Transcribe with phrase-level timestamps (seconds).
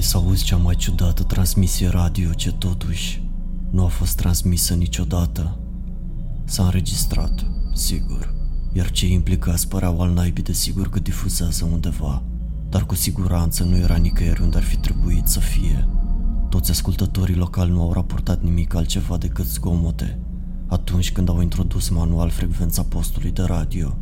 [0.00, 3.22] Vrei să auzi cea mai ciudată transmisie radio ce totuși
[3.70, 5.58] nu a fost transmisă niciodată?
[6.44, 8.34] S-a înregistrat, sigur,
[8.72, 12.22] iar cei implicați păreau al naibii de sigur că difuzează undeva,
[12.68, 15.88] dar cu siguranță nu era nicăieri unde ar fi trebuit să fie.
[16.48, 20.18] Toți ascultătorii locali nu au raportat nimic altceva decât zgomote
[20.66, 23.96] atunci când au introdus manual frecvența postului de radio,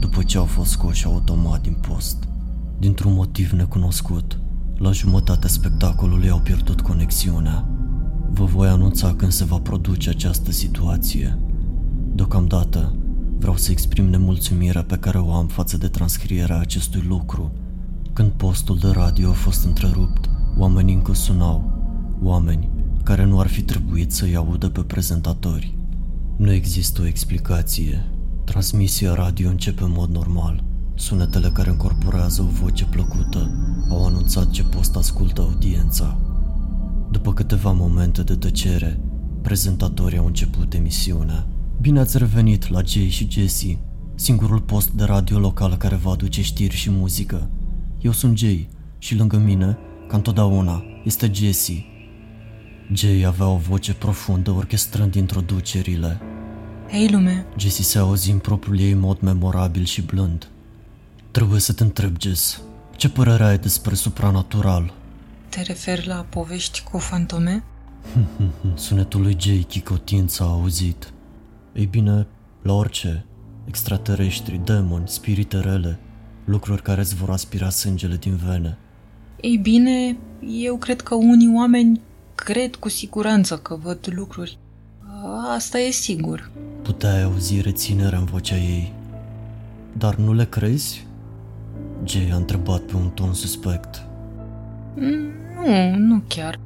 [0.00, 2.28] după ce au fost scoși automat din post.
[2.78, 4.38] Dintr-un motiv necunoscut,
[4.78, 7.68] la jumătatea spectacolului au pierdut conexiunea.
[8.30, 11.38] Vă voi anunța când se va produce această situație.
[12.14, 12.96] Deocamdată,
[13.38, 17.52] vreau să exprim nemulțumirea pe care o am față de transcrierea acestui lucru.
[18.12, 21.72] Când postul de radio a fost întrerupt, oamenii încă sunau,
[22.22, 22.70] oameni
[23.02, 25.74] care nu ar fi trebuit să-i audă pe prezentatori.
[26.36, 28.04] Nu există o explicație.
[28.44, 30.64] Transmisia radio începe în mod normal.
[30.98, 33.50] Sunetele care încorporează o voce plăcută
[33.90, 36.18] au anunțat ce post ascultă audiența.
[37.10, 39.00] După câteva momente de tăcere,
[39.42, 41.46] prezentatorii au început emisiunea.
[41.80, 43.78] Bine ați revenit la Jay și Jesse,
[44.14, 47.50] singurul post de radio local care va aduce știri și muzică.
[48.00, 49.78] Eu sunt Jay și lângă mine,
[50.08, 51.84] ca întotdeauna, este Jesse.
[52.92, 56.20] Jay avea o voce profundă orchestrând introducerile.
[56.90, 60.48] Hei lume, Jesse se auzi în propriul ei mod memorabil și blând.
[61.30, 62.60] Trebuie să te întreb, Jess,
[62.96, 64.92] ce părere ai despre supranatural?
[65.48, 67.62] te referi la povești cu fantome?
[68.74, 71.12] Sunetul lui Jay chicotind s-a auzit.
[71.72, 72.26] Ei bine,
[72.62, 73.24] la orice,
[73.64, 75.98] extraterestri, demoni, spirite rele,
[76.44, 78.78] lucruri care îți vor aspira sângele din vene.
[79.40, 80.16] Ei bine,
[80.62, 82.00] eu cred că unii oameni
[82.34, 84.58] cred cu siguranță că văd lucruri.
[85.54, 86.50] Asta e sigur.
[86.82, 88.92] Puteai auzi reținerea în vocea ei.
[89.92, 91.06] Dar nu le crezi?
[92.08, 94.06] Jay a întrebat pe un ton suspect.
[94.94, 96.58] Nu, nu chiar.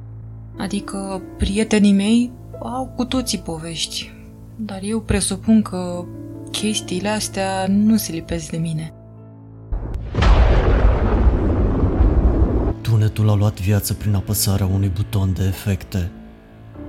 [0.57, 4.11] Adică prietenii mei au cu toții povești,
[4.55, 6.05] dar eu presupun că
[6.51, 8.93] chestiile astea nu se lipesc de mine.
[12.81, 16.11] Tunetul a luat viață prin apăsarea unui buton de efecte.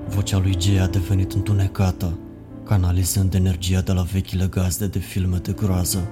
[0.08, 2.18] Vocea lui Jay a devenit întunecată,
[2.64, 6.08] canalizând energia de la vechile gazde de filme de groază.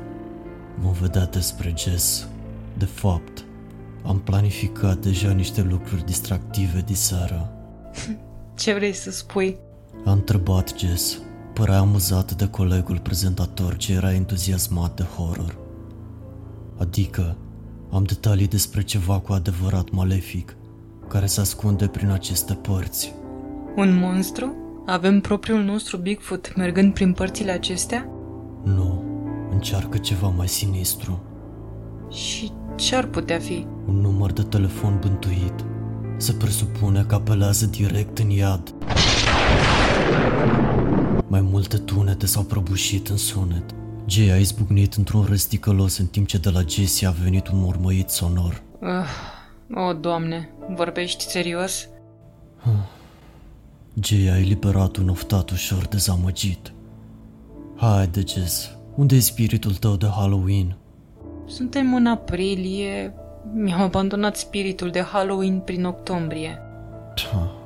[0.79, 2.27] Vom vedea despre Jess.
[2.83, 3.45] De fapt,
[4.05, 7.53] am planificat deja niște lucruri distractive diseară.
[8.61, 9.57] Ce vrei să spui?
[10.05, 11.21] A întrebat Jess.
[11.53, 15.59] Părea amuzat de colegul prezentator ce era entuziasmat de horror.
[16.79, 17.37] Adică,
[17.93, 20.57] am detalii despre ceva cu adevărat malefic,
[21.09, 23.15] care se ascunde prin aceste părți.
[23.77, 24.55] Un monstru?
[24.87, 28.09] Avem propriul nostru Bigfoot mergând prin părțile acestea?
[28.65, 29.03] Nu,
[29.51, 31.23] încearcă ceva mai sinistru.
[32.13, 33.67] Și ce ar putea fi?
[33.87, 35.65] Un număr de telefon bântuit.
[36.17, 38.75] Se presupune că apelează direct în iad.
[41.27, 43.65] Mai multe tunete s-au prăbușit în sunet.
[44.07, 47.61] Jay a izbucnit într-un râs ticălos în timp ce de la Jesse a venit un
[47.61, 48.63] mormăit sonor.
[48.81, 51.89] Uh, o, doamne, vorbești serios?
[54.03, 56.73] Jay a eliberat un oftat ușor dezamăgit.
[57.77, 60.77] Haide, Jess, unde e spiritul tău de Halloween?
[61.47, 63.15] Suntem în aprilie.
[63.55, 66.59] Mi-am abandonat spiritul de Halloween prin octombrie.
[67.15, 67.57] Ta.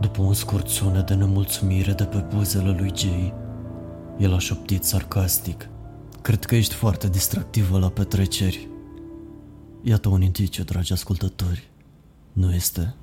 [0.00, 3.34] După un scurt sunet de nemulțumire de pe buzele lui Jay,
[4.18, 5.68] el a șoptit sarcastic.
[6.22, 8.68] Cred că ești foarte distractivă la petreceri.
[9.82, 11.68] Iată un indiciu, dragi ascultători.
[12.32, 12.94] Nu este?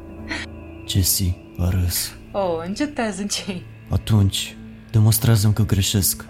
[0.88, 2.10] Jesse a râs.
[2.32, 4.56] Oh, încetează ce Atunci,
[4.90, 6.26] demonstrează că greșesc.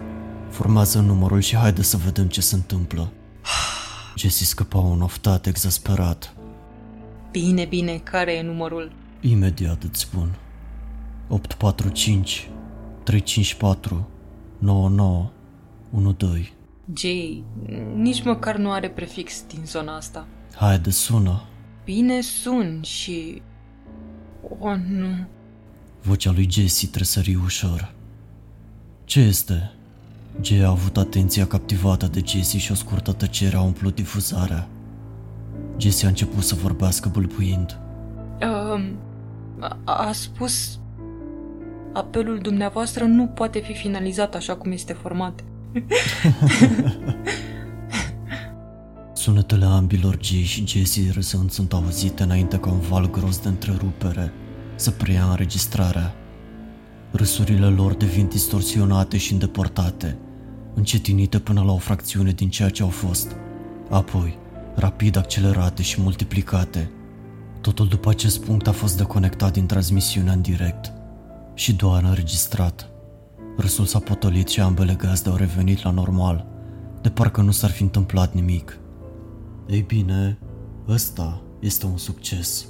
[0.57, 3.11] Formează numărul și haide să vedem ce se întâmplă.
[4.15, 6.35] Jesse scăpa un oftat exasperat.
[7.31, 8.91] Bine, bine, care e numărul?
[9.21, 10.35] Imediat îți spun.
[11.27, 12.49] 845
[13.03, 14.09] 354
[14.57, 15.31] 99
[16.17, 16.51] 12
[16.93, 17.43] Jay,
[17.95, 20.27] nici măcar nu are prefix din zona asta.
[20.55, 21.43] Haide, sună.
[21.83, 23.41] Bine sun și...
[24.59, 25.27] Oh, nu.
[26.01, 27.93] Vocea lui Jesse tresări ușor.
[29.05, 29.71] Ce este?
[30.41, 34.67] Jay a avut atenția captivată de Jesse și o scurtă tăcere a umplut difuzarea.
[35.77, 37.79] Jesse a început să vorbească bâlbuind.
[38.41, 38.97] Um,
[39.59, 40.79] a, a spus...
[41.93, 45.43] Apelul dumneavoastră nu poate fi finalizat așa cum este format.
[49.13, 54.33] Sunetele ambilor Jay și Jesse râsând sunt auzite înainte ca un val gros de întrerupere
[54.75, 56.13] să preia înregistrarea.
[57.11, 60.17] Râsurile lor devin distorsionate și îndepărtate,
[60.77, 63.35] încetinite până la o fracțiune din ceea ce au fost,
[63.89, 64.37] apoi
[64.75, 66.91] rapid accelerate și multiplicate,
[67.61, 70.93] Totul după acest punct a fost deconectat din transmisiunea în direct
[71.53, 72.89] și doar înregistrat.
[73.57, 76.47] Râsul s-a potolit și ambele gazde au revenit la normal,
[77.01, 78.79] de parcă nu s-ar fi întâmplat nimic.
[79.67, 80.39] Ei bine,
[80.87, 82.67] ăsta este un succes,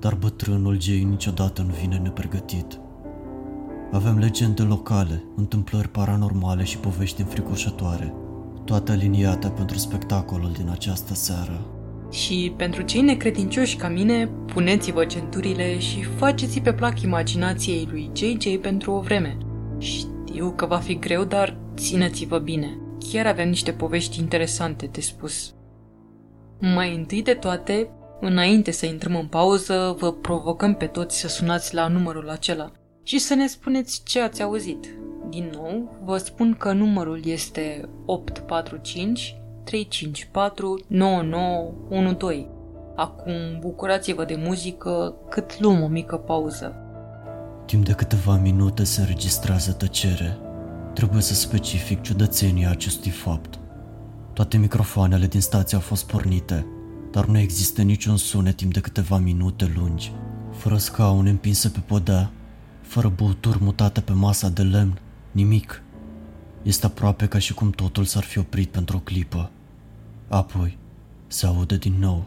[0.00, 2.78] dar bătrânul Jay niciodată nu vine nepregătit.
[3.92, 8.14] Avem legende locale, întâmplări paranormale și povești înfricoșătoare,
[8.64, 11.66] toate aliniate pentru spectacolul din această seară.
[12.10, 18.56] Și pentru cei necredincioși ca mine, puneți-vă centurile și faceți pe plac imaginației lui JJ
[18.60, 19.38] pentru o vreme.
[19.78, 22.78] Știu că va fi greu, dar țineți-vă bine.
[23.12, 25.54] Chiar avem niște povești interesante de spus.
[26.60, 27.88] Mai întâi de toate,
[28.20, 32.72] înainte să intrăm în pauză, vă provocăm pe toți să sunați la numărul acela
[33.04, 34.98] și să ne spuneți ce ați auzit.
[35.28, 42.48] Din nou, vă spun că numărul este 845 354 9912.
[42.96, 46.74] Acum bucurați-vă de muzică cât luăm o mică pauză.
[47.66, 50.38] Timp de câteva minute se înregistrează tăcere.
[50.94, 53.58] Trebuie să specific ciudățenia acestui fapt.
[54.32, 56.66] Toate microfoanele din stație au fost pornite,
[57.10, 60.12] dar nu există niciun sunet timp de câteva minute lungi.
[60.52, 62.30] Fără scaune împinse pe podea,
[62.94, 64.98] fără băuturi mutate pe masa de lemn,
[65.30, 65.82] nimic.
[66.62, 69.50] Este aproape ca și cum totul s-ar fi oprit pentru o clipă.
[70.28, 70.78] Apoi,
[71.26, 72.24] se aude din nou.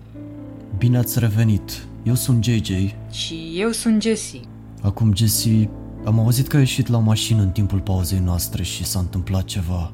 [0.78, 2.70] Bine ați revenit, eu sunt JJ.
[3.12, 4.40] Și eu sunt Jessie.
[4.82, 5.70] Acum, Jesse,
[6.06, 9.92] am auzit că ai ieșit la mașină în timpul pauzei noastre și s-a întâmplat ceva.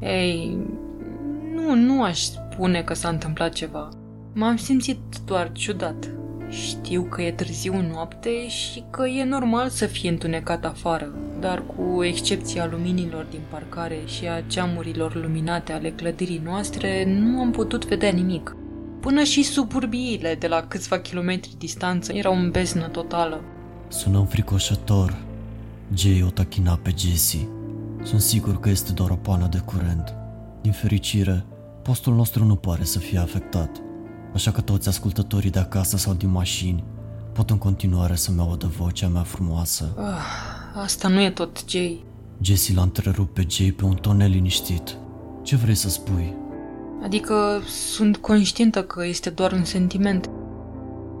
[0.00, 0.56] Ei,
[1.54, 3.88] nu, nu aș spune că s-a întâmplat ceva.
[4.32, 6.10] M-am simțit doar ciudat.
[6.48, 12.04] Știu că e târziu noapte și că e normal să fie întunecat afară, dar cu
[12.04, 18.10] excepția luminilor din parcare și a geamurilor luminate ale clădirii noastre, nu am putut vedea
[18.10, 18.56] nimic.
[19.00, 23.40] Până și suburbiile de la câțiva kilometri distanță erau în beznă totală.
[23.88, 25.16] Sună înfricoșător.
[25.94, 27.48] Jay o tachina pe Jesse.
[28.02, 30.14] Sunt sigur că este doar o pană de curent.
[30.62, 31.44] Din fericire,
[31.82, 33.82] postul nostru nu pare să fie afectat,
[34.36, 36.84] așa că toți ascultătorii de acasă sau din mașini
[37.32, 39.94] pot în continuare să-mi audă vocea mea frumoasă.
[39.96, 42.04] Ah, asta nu e tot, Jay.
[42.40, 44.96] Jesse l-a întrerupt pe Jay pe un ton neliniștit.
[45.42, 46.34] Ce vrei să spui?
[47.02, 50.30] Adică sunt conștientă că este doar un sentiment,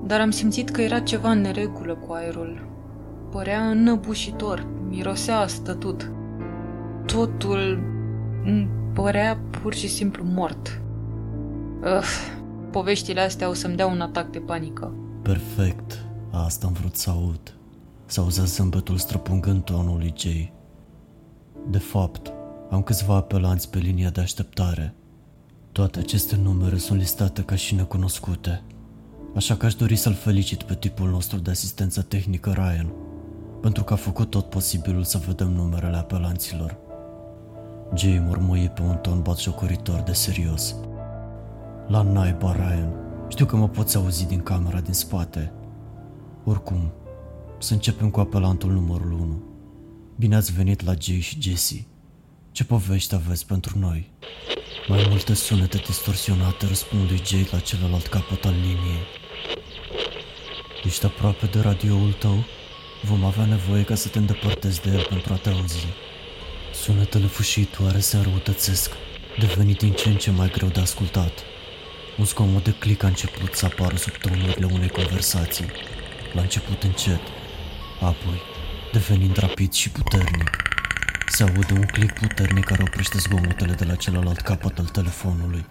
[0.06, 2.68] dar am simțit că era ceva în neregulă cu aerul.
[3.30, 6.10] Părea înnăbușitor, mirosea a stătut.
[7.06, 7.80] Totul
[8.44, 10.80] îmi părea pur și simplu mort.
[11.98, 12.35] Uf,
[12.76, 14.92] poveștile astea o să-mi dea un atac de panică.
[15.22, 17.54] Perfect, asta am vrut să aud.
[18.06, 20.52] S-a auzit zâmbetul străpungând tonul lui Jay.
[21.70, 22.32] De fapt,
[22.70, 24.94] am câțiva apelanți pe linia de așteptare.
[25.72, 28.62] Toate aceste numere sunt listate ca și necunoscute,
[29.34, 32.92] așa că aș dori să-l felicit pe tipul nostru de asistență tehnică Ryan,
[33.60, 36.76] pentru că a făcut tot posibilul să vedem numerele apelanților.
[37.94, 40.76] Jay mormăie pe un ton batjocoritor de serios.
[41.88, 42.92] La naiba, Ryan.
[43.28, 45.52] Știu că mă poți auzi din camera din spate.
[46.44, 46.92] Oricum,
[47.58, 49.42] să începem cu apelantul numărul 1.
[50.16, 51.86] Bine ați venit la Jay și Jesse.
[52.52, 54.10] Ce povești aveți pentru noi?
[54.88, 59.06] Mai multe sunete distorsionate răspund lui Jay la celălalt capăt al liniei.
[60.84, 62.44] Ești aproape de radioul tău?
[63.02, 65.86] Vom avea nevoie ca să te îndepărtezi de el pentru a te auzi.
[66.74, 68.90] Sunetele fâșitoare se înrăutățesc,
[69.38, 71.32] devenit din ce în ce mai greu de ascultat.
[72.18, 75.66] Un zgomot de clic a început să apară sub tonurile unei conversații.
[76.32, 77.20] La început încet,
[78.00, 78.40] apoi
[78.92, 80.50] devenind rapid și puternic.
[81.28, 85.64] Se aude un clic puternic care oprește zgomotele de la celălalt capăt al telefonului.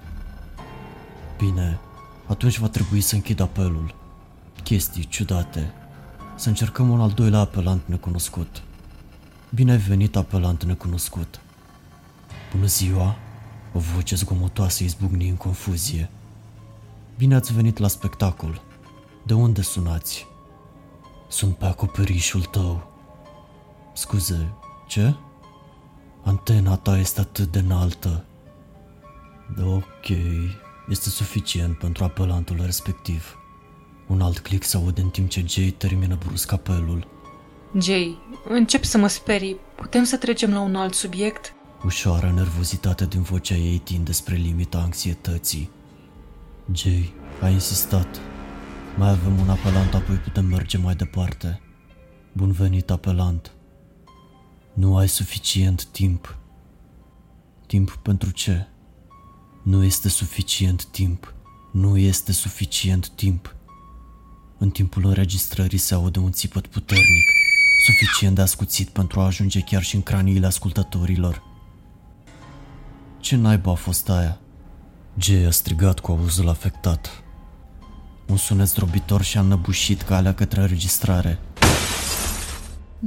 [1.38, 1.80] Bine,
[2.26, 3.96] atunci va trebui să închid apelul.
[4.64, 5.74] Chestii ciudate.
[6.36, 8.62] Să încercăm un al doilea apelant necunoscut.
[9.50, 11.40] Bine ai venit, apelant necunoscut.
[12.52, 13.16] Bună ziua!
[13.74, 16.10] O voce zgomotoasă izbucni în confuzie.
[17.18, 18.62] Bine ați venit la spectacol.
[19.24, 20.28] De unde sunați?
[21.28, 22.92] Sunt pe acoperișul tău.
[23.94, 24.54] Scuze,
[24.88, 25.16] ce?
[26.24, 28.26] Antena ta este atât de înaltă.
[29.64, 30.18] Ok,
[30.90, 33.38] este suficient pentru apelantul respectiv.
[34.08, 37.08] Un alt click se aude în timp ce Jay termină brusc apelul.
[37.80, 38.18] Jay,
[38.48, 39.58] încep să mă sperii.
[39.76, 41.54] Putem să trecem la un alt subiect?
[41.86, 45.70] Ușoară nervozitate din vocea ei tinde spre limita anxietății.
[46.72, 48.20] Jay, a insistat.
[48.98, 51.62] Mai avem un apelant, apoi putem merge mai departe.
[52.32, 53.52] Bun venit, apelant.
[54.74, 56.38] Nu ai suficient timp.
[57.68, 58.68] Timp pentru ce?
[59.64, 61.34] Nu este suficient timp.
[61.72, 63.56] Nu este suficient timp.
[64.58, 67.30] În timpul înregistrării se aude un țipăt puternic,
[67.86, 71.44] suficient de ascuțit pentru a ajunge chiar și în craniile ascultătorilor.
[73.20, 74.40] Ce naiba a fost aia?
[75.18, 77.24] Jay a strigat cu auzul afectat.
[78.28, 81.40] Un sunet zdrobitor și-a înăbușit calea către înregistrare.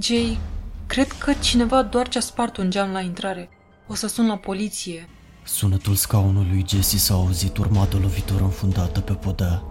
[0.01, 0.39] Jay,
[0.87, 3.49] cred că cineva doar ce-a spart un geam la intrare.
[3.87, 5.09] O să sun la poliție.
[5.45, 9.63] Sunetul scaunului lui Jesse s-a auzit urmat de o lovitură înfundată pe podea.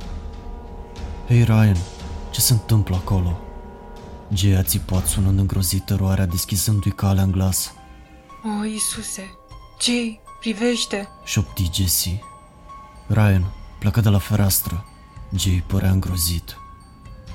[1.27, 1.77] Hei Ryan,
[2.31, 3.39] ce se întâmplă acolo?
[4.33, 7.73] Jay a țipat sunând îngrozit teroarea deschizându-i calea în glas.
[8.43, 9.37] O, oh, Iisuse!
[9.81, 10.21] Jay,
[10.53, 11.09] privește!
[11.23, 12.19] Șopti Jesse.
[13.07, 14.85] Ryan plecă de la fereastră.
[15.35, 16.57] Jay părea îngrozit.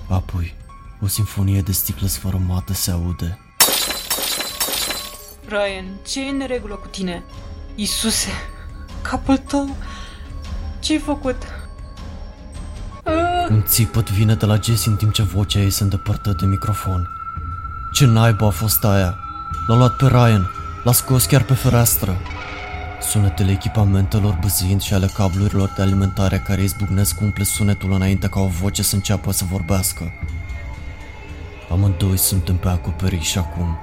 [0.09, 0.55] Apoi,
[1.03, 3.39] o sinfonie de sticlă sfărâmată se aude.
[5.47, 7.25] Ryan, ce e în regulă cu tine?
[7.75, 8.31] Isuse,
[9.03, 9.77] capul tău,
[10.81, 11.37] ce-ai făcut?
[13.05, 13.49] Ah!
[13.51, 17.09] Un țipăt vine de la Jesse în timp ce vocea ei se îndepărtă de microfon.
[17.93, 19.19] Ce naiba a fost aia?
[19.67, 20.51] L-a luat pe Ryan,
[20.85, 22.17] l-a scos chiar pe fereastră.
[23.03, 28.47] Sunetele echipamentelor băzind și ale cablurilor de alimentare care izbucnesc umple sunetul înainte ca o
[28.47, 30.13] voce să înceapă să vorbească.
[31.71, 33.79] Amândoi suntem pe acoperiș acum.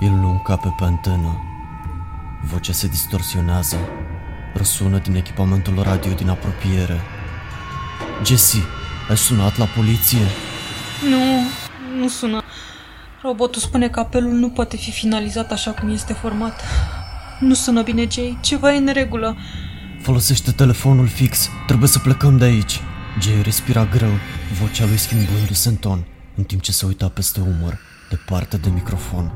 [0.00, 1.42] El nu încape pe antenă.
[2.42, 3.76] Vocea se distorsionează.
[4.54, 7.00] Răsună din echipamentul radio din apropiere.
[8.24, 8.58] Jesse,
[9.08, 10.26] ai sunat la poliție?
[11.08, 11.48] Nu,
[12.00, 12.42] nu sună.
[13.22, 16.60] Robotul spune că apelul nu poate fi finalizat așa cum este format.
[17.42, 18.38] Nu sună bine, Jay.
[18.40, 19.36] Ceva e în regulă.
[20.00, 21.48] Folosește telefonul fix.
[21.66, 22.80] Trebuie să plecăm de aici.
[23.20, 24.10] Jay respira greu,
[24.60, 26.06] vocea lui schimbându-se în ton,
[26.36, 27.78] în timp ce se uita peste umăr,
[28.10, 29.32] departe de microfon.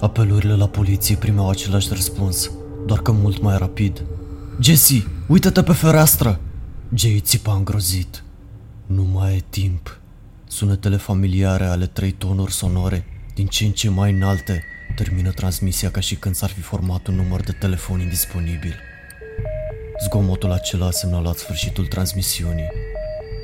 [0.00, 2.50] Apelurile la poliție primeau același răspuns,
[2.86, 4.02] doar că mult mai rapid.
[4.60, 6.40] Jesse, uită-te pe fereastră!
[6.94, 8.22] Jay țipa îngrozit.
[8.86, 9.98] Nu mai e timp.
[10.46, 16.00] Sunetele familiare ale trei tonuri sonore, din ce în ce mai înalte, termină transmisia ca
[16.00, 18.80] și când s-ar fi format un număr de telefon indisponibil.
[20.04, 22.68] Zgomotul acela a semnalat sfârșitul transmisiunii.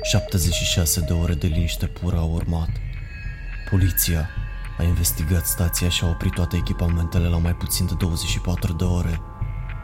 [0.03, 2.69] 76 de ore de liniște pură au urmat.
[3.69, 4.29] Poliția
[4.77, 9.21] a investigat stația și a oprit toate echipamentele la mai puțin de 24 de ore,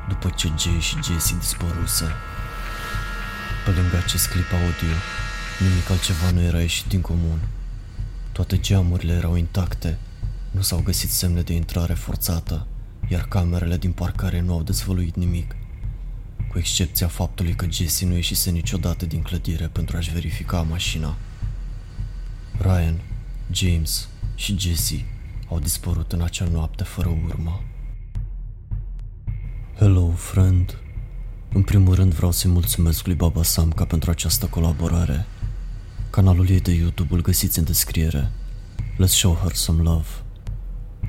[0.10, 2.06] după ce Jay și Jesse dispăruse.
[3.66, 4.96] Pe lângă acest clip audio,
[5.60, 7.40] nimic altceva nu era ieșit din comun.
[8.32, 9.98] Toate geamurile erau intacte,
[10.56, 12.68] nu s-au găsit semne de intrare forțată,
[13.08, 15.56] iar camerele din parcare nu au dezvăluit nimic,
[16.52, 21.16] cu excepția faptului că Jesse nu ieșise niciodată din clădire pentru a-și verifica mașina.
[22.58, 23.02] Ryan,
[23.52, 25.06] James și Jesse
[25.50, 27.64] au dispărut în acea noapte fără urmă.
[29.76, 30.78] Hello, friend.
[31.54, 35.26] În primul rând vreau să-i mulțumesc lui Baba Samka pentru această colaborare.
[36.10, 38.32] Canalul ei de YouTube îl găsiți în descriere.
[39.04, 40.08] Let's show her some love.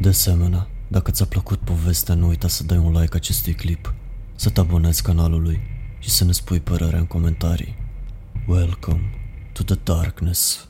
[0.00, 3.94] De asemenea, dacă ți-a plăcut povestea, nu uita să dai un like acestui clip,
[4.34, 5.60] să te abonezi canalului
[5.98, 7.76] și să ne spui părerea în comentarii.
[8.46, 9.00] Welcome
[9.52, 10.68] to the darkness.